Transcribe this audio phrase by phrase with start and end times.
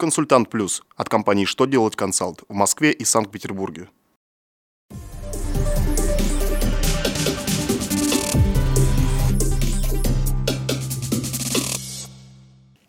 [0.00, 3.88] Консультант Плюс от компании «Что делать консалт» в Москве и Санкт-Петербурге.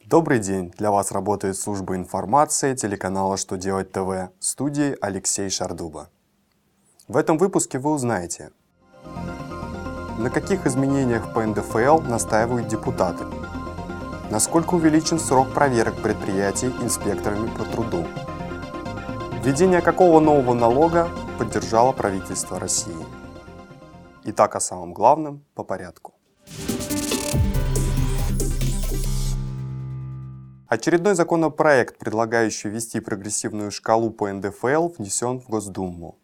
[0.06, 0.72] Добрый день!
[0.78, 6.12] Для вас работает служба информации телеканала «Что делать ТВ» в студии Алексей Шардуба.
[7.08, 8.52] В этом выпуске вы узнаете,
[10.20, 13.26] на каких изменениях по НДФЛ настаивают депутаты,
[14.30, 18.06] насколько увеличен срок проверок предприятий инспекторами по труду,
[19.44, 23.06] введение какого нового налога поддержало правительство России.
[24.26, 26.14] Итак, о самом главном по порядку.
[30.68, 36.20] Очередной законопроект, предлагающий ввести прогрессивную шкалу по НДФЛ, внесен в Госдуму.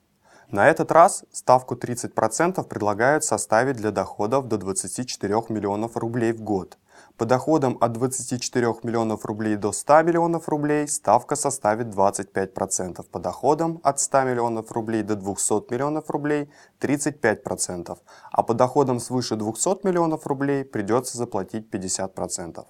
[0.52, 6.78] На этот раз ставку 30% предлагают составить для доходов до 24 миллионов рублей в год.
[7.18, 13.06] По доходам от 24 миллионов рублей до 100 миллионов рублей ставка составит 25%.
[13.10, 16.50] По доходам от 100 миллионов рублей до 200 миллионов рублей
[16.81, 17.98] 35%.
[18.31, 22.66] А по доходам свыше 200 миллионов рублей придется заплатить 50%.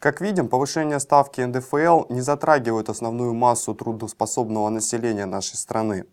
[0.00, 6.06] Как видим, повышение ставки НДФЛ не затрагивает основную массу трудоспособного населения нашей страны.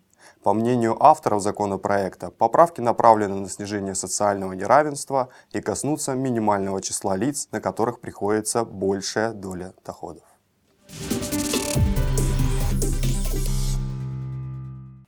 [0.43, 7.47] По мнению авторов законопроекта, поправки направлены на снижение социального неравенства и коснутся минимального числа лиц,
[7.51, 10.23] на которых приходится большая доля доходов.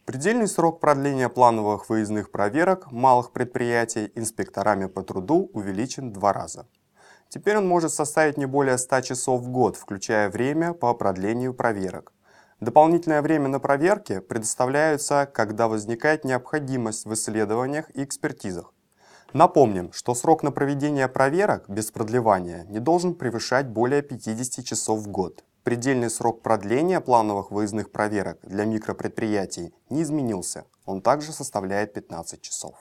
[0.05, 6.65] Предельный срок продления плановых выездных проверок малых предприятий инспекторами по труду увеличен два раза.
[7.29, 12.11] Теперь он может составить не более 100 часов в год, включая время по продлению проверок.
[12.59, 18.73] Дополнительное время на проверке предоставляется, когда возникает необходимость в исследованиях и экспертизах.
[19.31, 25.07] Напомним, что срок на проведение проверок без продлевания не должен превышать более 50 часов в
[25.07, 25.45] год.
[25.63, 32.75] Предельный срок продления плановых выездных проверок для микропредприятий не изменился, он также составляет 15 часов.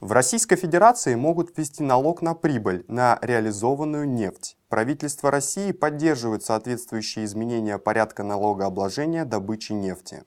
[0.00, 4.58] В Российской Федерации могут ввести налог на прибыль на реализованную нефть.
[4.72, 10.24] Правительство России поддерживает соответствующие изменения порядка налогообложения добычи нефти.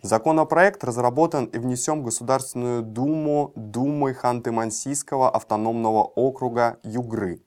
[0.00, 7.42] Законопроект разработан и внесен в Государственную Думу Думы Ханты-Мансийского автономного округа Югры.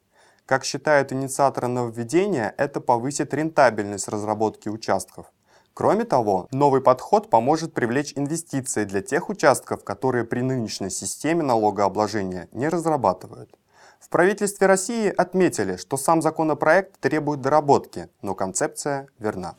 [0.45, 5.25] Как считают инициаторы нововведения, это повысит рентабельность разработки участков.
[5.73, 12.47] Кроме того, новый подход поможет привлечь инвестиции для тех участков, которые при нынешней системе налогообложения
[12.51, 13.57] не разрабатывают.
[14.01, 19.56] В правительстве России отметили, что сам законопроект требует доработки, но концепция верна.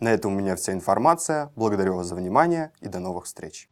[0.00, 1.52] На этом у меня вся информация.
[1.54, 3.68] Благодарю вас за внимание и до новых встреч.